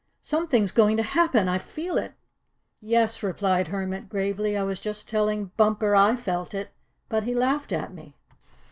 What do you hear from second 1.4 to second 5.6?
I feel it!" "Yes," replied Hermit gravely, "I was just telling